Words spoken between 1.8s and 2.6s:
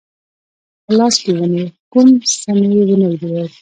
کوم څه